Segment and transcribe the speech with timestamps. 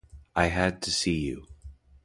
[0.35, 1.45] I had to see you.